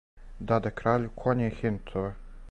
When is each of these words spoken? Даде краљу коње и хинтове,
Даде 0.51 0.71
краљу 0.79 1.11
коње 1.25 1.47
и 1.49 1.53
хинтове, 1.59 2.09